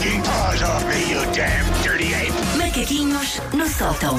stinking 0.00 0.22
paws 0.22 0.62
off 0.62 0.86
me, 0.88 1.10
you 1.10 1.20
damn 1.34 1.82
dirty 1.82 2.14
ape! 2.14 2.29
Macaquinhos 2.80 3.40
no 3.52 3.68
sótão. 3.68 4.18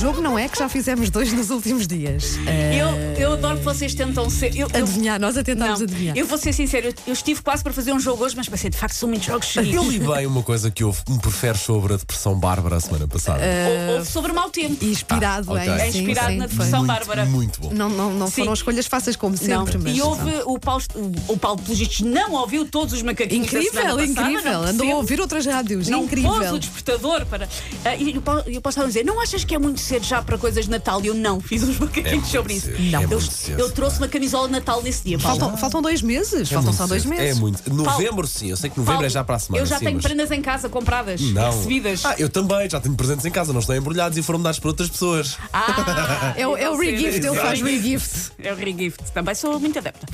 Jogo 0.00 0.20
não 0.20 0.36
é 0.36 0.48
que 0.48 0.58
já 0.58 0.68
fizemos 0.68 1.08
dois 1.08 1.32
nos 1.32 1.50
últimos 1.50 1.86
dias. 1.86 2.36
Eh, 2.48 2.76
Eu, 2.80 2.88
eu 3.16 3.32
adoro 3.34 3.58
que 3.58 3.64
vocês 3.64 3.94
tentam 3.94 4.28
ser. 4.28 4.56
Eu, 4.56 4.66
eu- 4.74 4.82
adivinhar, 4.82 5.20
nós 5.20 5.36
a 5.36 5.38
não, 5.38 5.44
tentámos 5.44 5.82
adivinhar. 5.82 6.16
eu 6.16 6.26
vou 6.26 6.36
ser 6.36 6.52
sincero, 6.52 6.88
eu, 6.88 6.94
eu 7.06 7.12
estive 7.12 7.40
quase 7.42 7.62
para 7.62 7.72
fazer 7.72 7.92
um 7.92 8.00
jogo 8.00 8.24
hoje, 8.24 8.34
mas 8.36 8.48
pensei, 8.48 8.70
de 8.70 8.76
facto, 8.76 8.94
são 8.94 9.08
muitos 9.08 9.26
jogos 9.28 9.54
Eu 9.54 9.62
seguidos. 9.64 9.86
li 9.86 9.98
bem 10.00 10.26
uma 10.26 10.42
coisa 10.42 10.68
que 10.68 10.82
houve, 10.82 10.98
me 11.08 11.18
prefere 11.20 11.56
sobre 11.58 11.94
a 11.94 11.96
depressão 11.96 12.34
bárbara 12.34 12.74
a 12.76 12.80
semana 12.80 13.06
passada. 13.06 13.40
Ou- 13.88 13.98
Houve 13.98 14.10
sobre 14.10 14.32
mau 14.32 14.50
tempo. 14.50 14.84
Inspirado 14.84 15.50
Ah, 15.50 15.54
ok. 15.60 15.68
em 15.68 15.70
É 15.72 15.92
sim, 15.92 15.98
inspirado 16.00 16.30
sim, 16.32 16.36
na 16.38 16.48
foi. 16.48 16.56
depressão 16.56 16.78
muito, 16.80 16.88
bárbara. 16.92 17.24
muito 17.26 17.60
bom. 17.60 17.70
Não, 17.72 17.88
não, 17.88 18.12
não 18.14 18.26
Sim. 18.26 18.32
foram 18.42 18.52
escolhas 18.54 18.86
fáceis 18.86 19.14
como 19.14 19.36
Não. 19.40 19.64
sempre, 19.66 19.78
mas. 19.78 19.96
E 19.96 20.02
houve 20.02 20.30
o 20.46 20.58
Paulo, 20.58 20.82
o, 21.28 21.32
o 21.34 21.36
Paulo 21.38 21.62
pelos 21.62 21.78
vistos, 21.78 22.00
não 22.00 22.32
ouviu 22.32 22.66
todos 22.66 22.94
os 22.94 23.02
macaquinhos. 23.02 23.48
da 23.52 23.58
Incrível, 23.60 23.80
semana 23.82 24.06
passada, 24.08 24.30
incrível. 24.30 24.52
não 24.52 24.58
Andou 24.62 24.66
a 24.72 24.74
percebo. 24.78 24.96
ouvir 24.96 25.20
outras 25.20 25.46
rádios. 25.46 25.88
Não 25.88 26.00
pôs 26.08 26.12
incrível. 26.12 26.54
o 26.54 26.58
despertador 26.58 27.26
para. 27.26 27.48
Ah, 27.84 27.91
e 27.96 28.12
e 28.12 28.18
o 28.18 28.22
Paulo 28.22 28.42
estava 28.46 28.84
a 28.84 28.88
dizer: 28.88 29.04
Não 29.04 29.20
achas 29.20 29.44
que 29.44 29.54
é 29.54 29.58
muito 29.58 29.80
cedo 29.80 30.04
já 30.04 30.22
para 30.22 30.36
coisas 30.38 30.64
de 30.64 30.70
Natal? 30.70 31.00
E 31.02 31.06
eu 31.08 31.14
não, 31.14 31.40
fiz 31.40 31.62
uns 31.62 31.78
macaquinhos 31.78 32.12
muito 32.12 32.28
sobre 32.28 32.54
isso. 32.54 32.66
cedo, 32.66 32.96
é 32.96 33.14
eu, 33.14 33.20
cedo, 33.20 33.60
eu 33.60 33.70
trouxe 33.72 33.98
uma 33.98 34.08
camisola 34.08 34.46
de 34.48 34.52
Natal 34.52 34.82
nesse 34.82 35.04
dia. 35.04 35.18
Paulo. 35.18 35.38
Faltam, 35.40 35.58
faltam 35.58 35.82
dois 35.82 36.02
meses. 36.02 36.50
É 36.50 36.54
faltam 36.54 36.72
só 36.72 36.86
dois 36.86 37.02
cedo. 37.02 37.10
meses. 37.10 37.36
É 37.36 37.40
muito. 37.40 37.72
Novembro, 37.72 38.26
sim. 38.26 38.50
Eu 38.50 38.56
sei 38.56 38.70
que 38.70 38.76
novembro 38.78 38.94
Paulo, 38.96 39.06
é 39.06 39.10
já 39.10 39.24
para 39.24 39.36
a 39.36 39.38
semana. 39.38 39.62
Eu 39.62 39.66
já 39.66 39.78
sim, 39.78 39.84
tenho 39.86 39.96
mas- 39.96 40.04
prendas 40.04 40.30
em 40.30 40.42
casa 40.42 40.68
compradas, 40.68 41.20
Não. 41.20 41.50
recebidas. 41.50 42.04
Ah, 42.04 42.14
eu 42.18 42.28
também, 42.28 42.68
já 42.68 42.80
tenho 42.80 42.94
presentes 42.94 43.24
em 43.24 43.30
casa, 43.30 43.52
não 43.52 43.60
estão 43.60 43.76
embrulhados 43.76 44.16
e 44.18 44.22
foram 44.22 44.40
dados 44.40 44.58
para 44.58 44.68
outras 44.68 44.88
pessoas. 44.90 45.36
Ah, 45.52 46.34
É, 46.36 46.46
o- 46.46 46.56
é 46.56 46.68
o 46.70 46.76
você- 46.76 46.90
regift, 46.90 47.26
ele 47.26 47.36
faz 47.36 47.60
regift. 47.62 48.32
É 48.38 48.52
o 48.52 48.56
regift, 48.56 49.02
também 49.12 49.34
sou 49.34 49.58
muito 49.58 49.78
adepta. 49.78 50.06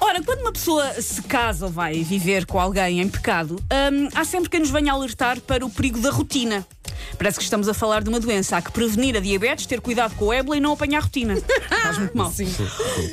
Ora, 0.00 0.22
quando 0.22 0.40
uma 0.40 0.52
pessoa 0.52 1.00
se 1.00 1.22
casa 1.22 1.64
ou 1.66 1.72
vai 1.72 2.02
viver 2.02 2.44
com 2.46 2.60
alguém 2.60 3.00
em 3.00 3.08
pecado, 3.08 3.56
hum, 3.92 4.08
há 4.14 4.24
sempre 4.24 4.50
quem 4.50 4.60
nos 4.60 4.70
venha 4.70 4.92
alertar 4.92 5.40
para 5.40 5.64
o 5.64 5.70
perigo 5.70 5.98
da 5.98 6.10
rotina. 6.10 6.66
Parece 7.16 7.38
que 7.38 7.44
estamos 7.44 7.68
a 7.68 7.74
falar 7.74 8.02
de 8.02 8.08
uma 8.08 8.20
doença. 8.20 8.56
Há 8.56 8.62
que 8.62 8.72
prevenir 8.72 9.16
a 9.16 9.20
diabetes, 9.20 9.66
ter 9.66 9.80
cuidado 9.80 10.14
com 10.16 10.26
o 10.26 10.32
ébola 10.32 10.56
e 10.56 10.60
não 10.60 10.72
apanhar 10.72 11.02
rotina. 11.02 11.36
Faz 11.82 11.98
muito 11.98 12.16
mal. 12.16 12.32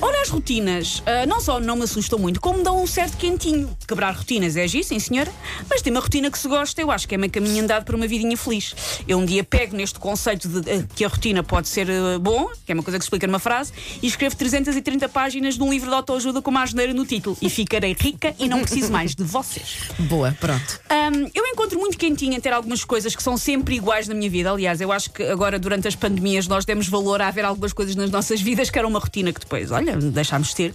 Ora, 0.02 0.22
as 0.22 0.30
rotinas 0.30 1.04
ah, 1.06 1.26
não 1.26 1.40
só 1.40 1.60
não 1.60 1.76
me 1.76 1.84
assustam 1.84 2.18
muito, 2.18 2.40
como 2.40 2.64
dão 2.64 2.82
um 2.82 2.88
certo 2.88 3.18
quentinho. 3.18 3.76
Quebrar 3.88 4.16
rotinas 4.16 4.56
é 4.56 4.64
agir, 4.64 4.84
sim 4.84 5.00
senhora, 5.00 5.32
mas 5.70 5.82
tem 5.82 5.92
uma 5.92 6.00
rotina 6.00 6.32
que 6.32 6.38
se 6.38 6.48
gosta, 6.48 6.82
eu 6.82 6.92
acho 6.92 7.08
que 7.08 7.16
é 7.16 7.18
meio 7.18 7.32
caminho 7.32 7.64
andado 7.64 7.84
para 7.84 7.96
uma 7.96 8.08
vidinha 8.08 8.38
feliz. 8.38 8.76
Eu 9.08 9.18
um 9.18 9.26
dia 9.26 9.44
pego 9.44 9.76
neste 9.76 10.00
conceito 10.00 10.48
de 10.48 10.72
ah, 10.72 10.84
que 10.96 11.04
a 11.04 11.08
rotina 11.08 11.44
pode 11.44 11.68
ser 11.68 11.90
ah, 11.90 12.18
bom, 12.20 12.50
que 12.66 12.72
é 12.72 12.76
uma 12.76 12.84
coisa 12.84 12.98
que 12.98 13.04
se 13.04 13.08
explica 13.08 13.28
numa 13.28 13.40
frase, 13.40 13.74
e 14.02 14.08
escrevo 14.08 14.36
330 14.36 15.10
páginas 15.10 15.56
de 15.56 15.64
um 15.64 15.72
livro 15.72 15.90
de 15.90 15.96
autoajuda 15.96 16.42
com 16.42 16.52
uma 16.52 16.64
asneira 16.64 16.94
no 16.94 17.06
título. 17.06 17.38
E 17.42 17.50
ficarei 17.50 17.96
rica 18.00 18.34
e 18.40 18.48
não 18.48 18.62
preciso 18.62 18.92
mais 18.92 19.14
de 19.14 19.24
vocês. 19.24 19.90
Boa, 20.00 20.36
pronto. 20.40 20.80
Hum, 20.90 21.30
eu 21.34 21.46
encontro 21.46 21.80
muito 21.80 21.98
quentinho 21.98 22.34
em 22.34 22.40
ter 22.40 22.54
algumas 22.54 22.86
coisas 22.86 23.16
que 23.16 23.24
são 23.24 23.38
sempre 23.38 23.81
iguais 23.82 24.08
na 24.08 24.14
minha 24.14 24.30
vida. 24.30 24.52
Aliás, 24.52 24.80
eu 24.80 24.92
acho 24.92 25.12
que 25.12 25.24
agora, 25.24 25.58
durante 25.58 25.88
as 25.88 25.96
pandemias, 25.96 26.48
nós 26.48 26.64
demos 26.64 26.88
valor 26.88 27.22
a 27.22 27.28
haver 27.28 27.44
algumas 27.44 27.74
coisas 27.74 27.96
nas 27.96 28.12
nossas 28.12 28.40
vidas 28.40 28.70
que 28.70 28.78
eram 28.78 28.90
uma 28.90 29.00
rotina 29.00 29.34
que 29.34 29.40
depois, 29.40 29.72
olha, 29.72 29.98
deixámos 29.98 30.50
de 30.50 30.56
ter. 30.56 30.74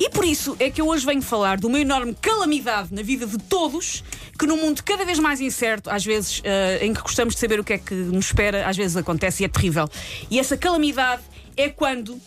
E 0.00 0.08
por 0.10 0.24
isso 0.24 0.56
é 0.58 0.70
que 0.70 0.80
eu 0.80 0.88
hoje 0.88 1.04
venho 1.04 1.22
falar 1.22 1.58
de 1.58 1.66
uma 1.66 1.78
enorme 1.78 2.16
calamidade 2.20 2.88
na 2.92 3.02
vida 3.02 3.26
de 3.26 3.38
todos, 3.38 4.02
que 4.38 4.46
num 4.46 4.56
mundo 4.56 4.82
cada 4.82 5.04
vez 5.04 5.18
mais 5.18 5.40
incerto, 5.40 5.90
às 5.90 6.04
vezes 6.04 6.40
eh, 6.42 6.80
em 6.82 6.94
que 6.94 7.02
gostamos 7.02 7.34
de 7.34 7.40
saber 7.40 7.60
o 7.60 7.64
que 7.64 7.74
é 7.74 7.78
que 7.78 7.94
nos 7.94 8.26
espera, 8.26 8.66
às 8.66 8.76
vezes 8.76 8.96
acontece 8.96 9.42
e 9.42 9.46
é 9.46 9.48
terrível. 9.48 9.88
E 10.30 10.40
essa 10.40 10.56
calamidade 10.56 11.22
é 11.56 11.68
quando. 11.68 12.18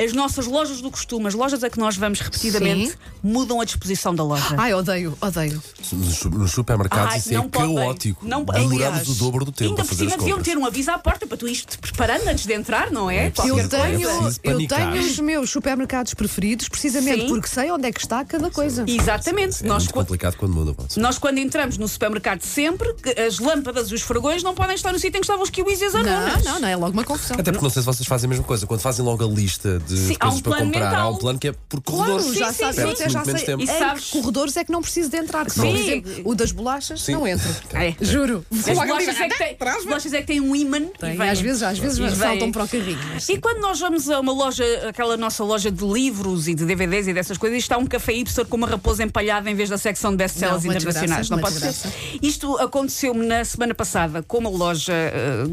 As 0.00 0.12
nossas 0.12 0.46
lojas 0.46 0.80
do 0.80 0.90
costume, 0.90 1.26
as 1.26 1.34
lojas 1.34 1.64
a 1.64 1.68
que 1.70 1.78
nós 1.78 1.96
vamos 1.96 2.20
repetidamente, 2.20 2.90
Sim. 2.90 2.96
mudam 3.22 3.60
a 3.60 3.64
disposição 3.64 4.14
da 4.14 4.22
loja. 4.22 4.54
Ai, 4.56 4.72
odeio, 4.72 5.16
odeio. 5.20 5.60
Nos 5.92 6.14
su- 6.16 6.30
Nos 6.30 6.52
supermercados 6.52 7.12
Ai, 7.14 7.18
isso 7.18 7.30
é 7.30 7.34
não 7.34 7.48
podem. 7.48 7.74
caótico. 7.74 8.24
Não- 8.26 8.44
Demoramos 8.44 8.72
aliás, 8.72 9.08
o 9.08 9.14
dobro 9.14 9.44
do 9.44 9.50
tempo 9.52 9.70
Ainda 9.70 9.84
por 9.84 9.94
cima 9.94 10.16
deviam 10.16 10.40
ter 10.40 10.56
um 10.56 10.64
aviso 10.64 10.90
à 10.92 10.98
porta 10.98 11.26
para 11.26 11.36
tu 11.36 11.48
ires 11.48 11.64
te 11.64 11.76
preparando 11.78 12.28
antes 12.28 12.46
de 12.46 12.52
entrar, 12.52 12.90
não 12.92 13.10
é? 13.10 13.26
É 13.26 13.30
Qualquer 13.30 13.50
Eu 13.64 13.68
tenho, 13.68 14.00
eu 14.44 14.68
tenho 14.68 14.92
os 15.00 15.18
meus 15.18 15.50
supermercados 15.50 16.14
preferidos 16.14 16.68
precisamente 16.68 17.22
Sim. 17.22 17.28
porque 17.28 17.48
sei 17.48 17.70
onde 17.72 17.88
é 17.88 17.92
que 17.92 18.00
está 18.00 18.24
cada 18.24 18.50
coisa. 18.50 18.84
Exatamente. 18.86 19.64
É 19.64 19.66
nós, 19.66 19.82
muito 19.82 19.94
complicado 19.94 20.36
quando 20.36 20.52
muda. 20.54 20.76
nós, 20.96 21.18
quando 21.18 21.38
entramos 21.38 21.76
no 21.76 21.88
supermercado 21.88 22.42
sempre, 22.42 22.88
as 23.26 23.38
lâmpadas 23.40 23.90
e 23.90 23.94
os 23.94 24.02
fragões 24.02 24.42
não 24.44 24.54
podem 24.54 24.76
estar 24.76 24.92
no 24.92 24.98
sítio 24.98 25.18
em 25.18 25.20
que 25.20 25.24
estavam 25.26 25.42
os 25.42 25.50
kiwis 25.50 25.80
e 25.80 25.86
as 25.86 25.92
Não, 25.94 26.02
não, 26.04 26.60
não, 26.60 26.68
é 26.68 26.76
logo 26.76 26.92
uma 26.92 27.04
confusão. 27.04 27.36
Até 27.38 27.50
porque 27.50 27.64
não 27.64 27.70
sei 27.70 27.82
se 27.82 27.86
vocês 27.86 28.06
fazem 28.06 28.26
a 28.26 28.30
mesma 28.30 28.44
coisa. 28.44 28.64
Quando 28.66 28.80
fazem 28.80 29.04
logo 29.04 29.24
a 29.24 29.28
lista 29.28 29.80
de 29.88 29.96
Sim, 29.96 30.14
há 30.14 30.18
coisas 30.26 30.38
um 30.38 30.42
para 30.42 30.52
plano 30.56 30.66
comprar, 30.72 30.90
mental. 30.90 31.06
há 31.06 31.10
um 31.10 31.16
plano 31.16 31.38
que 31.38 31.48
é 31.48 31.52
por 31.68 31.80
Claro, 31.80 32.12
corredores. 32.12 32.38
já 32.38 32.52
sim, 32.52 32.58
sabe, 32.58 32.74
sim, 32.74 32.80
eu 32.82 32.86
sim. 32.88 33.02
até 33.02 33.08
já 33.10 33.24
sei. 33.24 33.34
tempo. 33.34 33.62
E 33.62 33.66
sabes- 33.66 34.10
corredores 34.10 34.56
é 34.56 34.64
que 34.64 34.72
não 34.72 34.82
preciso 34.82 35.10
de 35.10 35.16
entrar. 35.16 35.44
Por 35.44 35.50
Sim. 35.52 35.74
exemplo, 35.74 36.12
o 36.24 36.34
das 36.34 36.52
bolachas 36.52 37.02
Sim. 37.02 37.12
não 37.12 37.26
entro. 37.26 37.48
É. 37.74 37.94
Juro. 38.00 38.44
As 38.52 38.66
Logo 38.66 38.86
bolachas 38.86 39.20
é 39.20 39.28
que 39.28 39.38
têm- 39.38 39.56
as 39.68 39.84
bolachas 39.84 40.12
é 40.12 40.20
que 40.20 40.26
têm 40.26 40.40
um 40.40 40.54
imã. 40.56 40.80
Tem, 40.98 41.16
vêm. 41.16 41.28
às 41.30 41.40
vezes, 41.40 41.62
às 41.62 41.78
vezes 41.78 42.16
saltam 42.16 42.50
para 42.50 42.64
o 42.64 42.68
carrinho. 42.68 42.98
E 43.28 43.38
quando 43.38 43.58
nós 43.60 43.78
vamos 43.80 44.08
a 44.10 44.18
uma 44.20 44.32
loja, 44.32 44.64
aquela 44.88 45.16
nossa 45.16 45.44
loja 45.44 45.70
de 45.70 45.84
livros 45.84 46.48
e 46.48 46.54
de 46.54 46.64
DVDs 46.64 47.06
e 47.08 47.12
dessas 47.14 47.38
coisas, 47.38 47.58
está 47.58 47.78
um 47.78 47.86
café 47.86 48.12
hipster 48.12 48.44
com 48.46 48.56
uma 48.56 48.66
raposa 48.66 49.02
empalhada 49.02 49.48
em 49.50 49.54
vez 49.54 49.68
da 49.68 49.78
secção 49.78 50.10
de 50.10 50.16
best-sellers 50.18 50.64
internacionais. 50.64 51.30
não 51.30 51.38
pode 51.38 51.54
ser. 51.58 51.74
Isto 52.22 52.56
aconteceu-me 52.58 53.24
na 53.26 53.44
semana 53.44 53.74
passada 53.74 54.22
com 54.22 54.38
uma 54.38 54.50
loja 54.50 54.92
eh, 54.92 55.44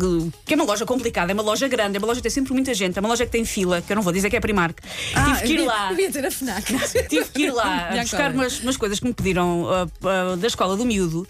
que 0.45 0.53
é 0.53 0.55
uma 0.57 0.65
loja 0.65 0.85
complicada, 0.85 1.31
é 1.31 1.33
uma 1.33 1.43
loja 1.43 1.67
grande, 1.67 1.97
é 1.97 1.99
uma 1.99 2.07
loja 2.07 2.19
que 2.19 2.23
tem 2.23 2.31
sempre 2.31 2.53
muita 2.53 2.73
gente, 2.73 2.97
é 2.97 2.99
uma 2.99 3.09
loja 3.09 3.25
que 3.25 3.31
tem 3.31 3.45
fila, 3.45 3.81
que 3.81 3.91
eu 3.91 3.95
não 3.95 4.03
vou 4.03 4.11
dizer 4.13 4.24
que 4.29 4.35
é 4.35 4.39
Primark. 4.39 4.79
Tive 4.81 5.39
que 5.41 5.45
ir 5.45 5.47
devia- 5.57 5.65
lá. 5.65 5.89
Devia 5.89 6.11
ter 6.11 6.25
a 6.25 6.31
FNAC. 6.31 6.65
Tive 7.09 7.25
que 7.29 7.41
ir 7.43 7.51
lá 7.51 7.89
a 7.93 8.01
buscar 8.01 8.31
umas, 8.31 8.59
umas 8.59 8.77
coisas 8.77 8.99
que 8.99 9.05
me 9.07 9.13
pediram 9.13 9.67
ah, 9.69 9.87
ah, 10.03 10.35
da 10.35 10.47
escola 10.47 10.75
do 10.77 10.85
miúdo. 10.85 11.27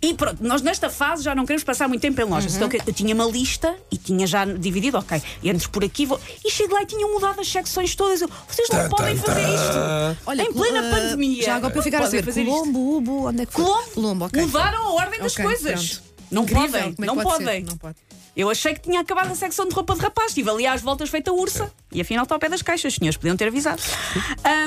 E 0.00 0.14
pronto, 0.14 0.42
nós 0.42 0.62
nesta 0.62 0.90
fase 0.90 1.22
já 1.22 1.34
não 1.34 1.44
queremos 1.44 1.64
passar 1.64 1.88
muito 1.88 2.00
tempo 2.00 2.20
em 2.20 2.24
lojas. 2.24 2.54
Então 2.56 2.68
que- 2.68 2.80
eu 2.86 2.92
tinha 2.92 3.14
uma 3.14 3.24
lista 3.24 3.74
e 3.90 3.96
tinha 3.96 4.26
já 4.26 4.44
dividido, 4.44 4.98
ok, 4.98 5.22
entro 5.42 5.70
por 5.70 5.84
aqui 5.84 6.06
vou... 6.06 6.20
e 6.44 6.50
chego 6.50 6.74
lá 6.74 6.82
e 6.82 6.86
tinham 6.86 7.12
mudado 7.12 7.40
as 7.40 7.48
secções 7.48 7.94
todas. 7.94 8.20
Eu, 8.22 8.30
Vocês 8.48 8.68
não 8.70 8.78
Tan, 8.80 8.88
podem 8.88 9.16
tan, 9.16 9.22
fazer 9.22 9.42
tan. 9.42 9.54
isto. 9.54 10.42
em 10.42 10.52
plena 10.52 10.80
ah, 10.88 10.90
pandemia. 10.94 11.42
Já 11.44 11.56
agora 11.56 11.72
para 11.72 11.82
ficar 11.82 11.98
a 12.02 12.06
saber, 12.06 12.24
fazer 12.24 12.42
isto. 12.42 12.50
Colombo, 12.52 12.96
Ubo, 12.96 13.28
onde 13.28 13.42
é 13.42 13.46
que 13.46 13.52
foi? 13.52 13.64
Colombo, 13.64 13.90
Colombo, 13.94 14.24
ok. 14.26 14.42
mudaram 14.42 14.82
a 14.86 14.92
ordem 14.94 15.20
das 15.20 15.32
Ok, 15.32 15.44
coisas. 15.44 15.92
pronto. 15.98 16.12
Não 16.30 16.42
Incrível, 16.44 16.66
podem, 16.66 16.94
é 16.98 17.04
não 17.06 17.14
pode 17.16 17.28
ser? 17.30 17.44
podem. 17.44 17.62
Não 17.64 17.76
pode. 17.76 17.96
Eu 18.34 18.48
achei 18.48 18.72
que 18.72 18.80
tinha 18.80 19.00
acabado 19.00 19.30
a 19.30 19.34
secção 19.34 19.68
de 19.68 19.74
roupa 19.74 19.94
de 19.94 20.00
rapaz. 20.00 20.28
Estive 20.30 20.48
ali 20.48 20.66
às 20.66 20.80
voltas 20.80 21.10
feita 21.10 21.30
ursa. 21.32 21.70
E 21.92 22.00
afinal 22.00 22.24
está 22.24 22.34
ao 22.34 22.38
pé 22.38 22.48
das 22.48 22.62
caixas. 22.62 22.92
Os 22.92 22.98
senhores 22.98 23.16
podiam 23.16 23.36
ter 23.36 23.48
avisado. 23.48 23.82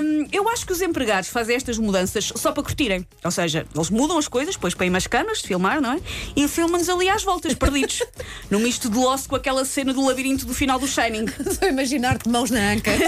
Hum, 0.02 0.28
eu 0.32 0.48
acho 0.50 0.66
que 0.66 0.72
os 0.72 0.82
empregados 0.82 1.30
fazem 1.30 1.56
estas 1.56 1.78
mudanças 1.78 2.32
só 2.36 2.52
para 2.52 2.64
curtirem. 2.64 3.06
Ou 3.24 3.32
seja, 3.32 3.66
eles 3.74 3.90
mudam 3.90 4.18
as 4.18 4.28
coisas, 4.28 4.56
depois 4.56 4.74
põem 4.74 4.90
umas 4.90 5.08
câmaras 5.08 5.40
de 5.40 5.48
filmar, 5.48 5.82
não 5.82 5.94
é? 5.94 6.00
E 6.36 6.48
filmam-nos 6.48 6.90
ali 6.90 7.10
às 7.10 7.24
voltas, 7.24 7.54
perdidos. 7.54 8.02
Num 8.50 8.60
misto 8.60 8.90
de 8.90 8.98
loss 8.98 9.28
com 9.28 9.36
aquela 9.36 9.66
cena 9.66 9.94
do 9.94 10.06
labirinto 10.06 10.46
do 10.46 10.54
final 10.54 10.80
do 10.80 10.88
Shining. 10.88 11.26
Estou 11.46 11.68
a 11.68 11.72
imaginar-te 11.72 12.30
mãos 12.30 12.52
na 12.52 12.72
anca. 12.72 12.92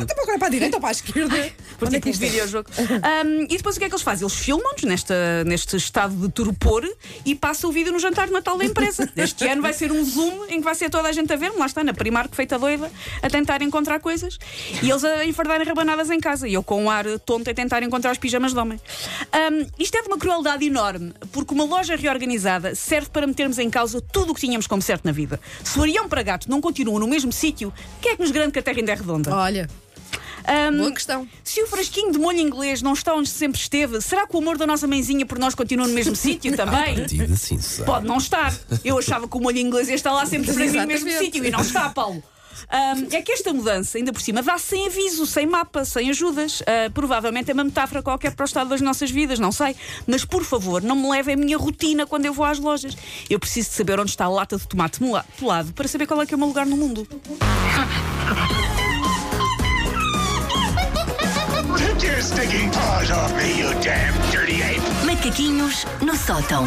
Então 0.00 0.16
para 0.24 0.38
para 0.38 0.46
a 0.46 0.50
direita 0.50 0.76
ou 0.76 0.80
para 0.80 0.90
a 0.90 0.92
esquerda? 0.92 1.52
Por 1.78 1.88
é 1.88 1.90
tipo 1.92 2.08
um 2.08 2.10
isto 2.10 2.22
é? 2.22 2.28
videojogo. 2.28 2.70
Um, 2.78 3.42
e 3.44 3.56
depois 3.56 3.76
o 3.76 3.78
que 3.78 3.84
é 3.84 3.88
que 3.88 3.94
eles 3.94 4.02
fazem? 4.02 4.26
Eles 4.26 4.36
filmam-nos 4.36 5.04
neste 5.44 5.76
estado 5.76 6.14
de 6.14 6.28
torpor 6.32 6.88
e 7.24 7.34
passam 7.34 7.70
o 7.70 7.72
vídeo 7.72 7.92
no 7.92 7.98
jantar 7.98 8.26
de 8.26 8.32
Natal 8.32 8.56
da 8.56 8.64
empresa. 8.64 9.10
Este 9.16 9.46
ano 9.46 9.62
vai 9.62 9.72
ser 9.72 9.90
um 9.90 10.04
zoom 10.04 10.44
em 10.48 10.58
que 10.58 10.64
vai 10.64 10.74
ser 10.74 10.90
toda 10.90 11.08
a 11.08 11.12
gente 11.12 11.32
a 11.32 11.36
ver, 11.36 11.50
lá 11.56 11.66
está, 11.66 11.82
na 11.82 11.92
Primark 11.92 12.34
feita 12.34 12.58
doida, 12.58 12.90
a 13.22 13.28
tentar 13.28 13.47
encontrar 13.62 14.00
coisas 14.00 14.38
e 14.82 14.90
eles 14.90 15.02
a 15.04 15.24
enfardarem 15.24 15.66
rabanadas 15.66 16.10
em 16.10 16.20
casa 16.20 16.46
e 16.46 16.54
eu 16.54 16.62
com 16.62 16.84
um 16.84 16.90
ar 16.90 17.04
tonto 17.20 17.50
a 17.50 17.54
tentar 17.54 17.82
encontrar 17.82 18.12
os 18.12 18.18
pijamas 18.18 18.52
de 18.52 18.58
homem. 18.58 18.80
Um, 19.50 19.66
isto 19.78 19.96
é 19.96 20.02
de 20.02 20.08
uma 20.08 20.18
crueldade 20.18 20.64
enorme, 20.66 21.12
porque 21.32 21.52
uma 21.54 21.64
loja 21.64 21.96
reorganizada 21.96 22.74
serve 22.74 23.08
para 23.10 23.26
metermos 23.26 23.58
em 23.58 23.68
causa 23.70 24.00
tudo 24.00 24.32
o 24.32 24.34
que 24.34 24.40
tínhamos 24.40 24.66
como 24.66 24.82
certo 24.82 25.04
na 25.04 25.12
vida. 25.12 25.40
Se 25.64 25.78
o 25.78 25.82
Arião 25.82 26.08
para 26.08 26.22
gato 26.22 26.48
não 26.50 26.60
continua 26.60 27.00
no 27.00 27.08
mesmo 27.08 27.32
sítio, 27.32 27.72
quem 28.00 28.12
é 28.12 28.16
que 28.16 28.22
nos 28.22 28.30
garante 28.30 28.52
que 28.52 28.58
a 28.58 28.62
Terra 28.62 28.78
ainda 28.78 28.92
é 28.92 28.94
redonda? 28.94 29.34
Olha, 29.34 29.68
Um, 30.48 30.78
boa 30.78 30.92
questão. 30.92 31.28
se 31.44 31.62
o 31.62 31.66
frasquinho 31.66 32.10
de 32.10 32.18
molho 32.18 32.38
inglês 32.38 32.80
não 32.80 32.94
está 32.94 33.12
onde 33.14 33.28
sempre 33.28 33.60
esteve, 33.60 34.00
será 34.00 34.26
que 34.26 34.34
o 34.34 34.38
amor 34.38 34.56
da 34.56 34.66
nossa 34.66 34.86
mãezinha 34.86 35.26
por 35.26 35.38
nós 35.38 35.54
continua 35.54 35.86
no 35.86 35.92
mesmo 35.92 36.16
sítio 36.16 36.54
também? 36.56 37.04
Diga 37.04 37.36
sim. 37.36 37.58
Pode 37.84 38.06
não 38.06 38.16
estar. 38.16 38.54
Eu 38.82 38.98
achava 38.98 39.28
que 39.28 39.36
o 39.36 39.40
molho 39.40 39.58
inglês 39.58 39.88
ia 39.90 39.94
estar 39.94 40.10
lá 40.12 40.24
sempre 40.24 40.50
para 40.54 40.64
mim 40.66 40.78
no 40.78 40.86
mesmo 40.86 41.10
sítio 41.10 41.44
e 41.44 41.50
não 41.50 41.60
está, 41.60 41.90
Paulo. 41.90 42.22
Ahm, 42.70 43.08
é 43.12 43.22
que 43.22 43.32
esta 43.32 43.52
mudança, 43.52 43.98
ainda 43.98 44.12
por 44.12 44.20
cima, 44.20 44.42
dá 44.42 44.58
sem 44.58 44.86
aviso, 44.86 45.26
sem 45.26 45.46
mapa, 45.46 45.84
sem 45.84 46.10
ajudas. 46.10 46.62
Ah, 46.66 46.90
provavelmente 46.92 47.50
é 47.50 47.54
uma 47.54 47.64
metáfora 47.64 48.02
qualquer 48.02 48.34
para 48.34 48.44
o 48.44 48.46
estado 48.46 48.70
das 48.70 48.80
nossas 48.80 49.10
vidas, 49.10 49.38
não 49.38 49.52
sei. 49.52 49.74
Mas 50.06 50.24
por 50.24 50.44
favor, 50.44 50.82
não 50.82 50.96
me 50.96 51.10
levem 51.10 51.34
a 51.34 51.36
minha 51.36 51.56
rotina 51.58 52.06
quando 52.06 52.26
eu 52.26 52.32
vou 52.32 52.44
às 52.44 52.58
lojas. 52.58 52.96
Eu 53.28 53.38
preciso 53.38 53.70
de 53.70 53.74
saber 53.76 54.00
onde 54.00 54.10
está 54.10 54.24
a 54.24 54.28
lata 54.28 54.56
de 54.56 54.66
tomate 54.66 55.00
pelado 55.38 55.72
para 55.72 55.88
saber 55.88 56.06
qual 56.06 56.22
é 56.22 56.26
que 56.26 56.34
é 56.34 56.36
o 56.36 56.38
meu 56.38 56.48
lugar 56.48 56.66
no 56.66 56.76
mundo. 56.76 57.06
Take 61.76 62.06
your 62.06 62.20
stinking 62.20 62.70
paws 62.70 63.10
off 63.10 63.32
me, 63.36 63.58
you 63.58 63.70
damn 63.80 64.14
dirty 64.30 64.62
ape! 64.62 64.80
Macaquinhos 65.06 65.84
no 66.00 66.16
sótão. 66.16 66.66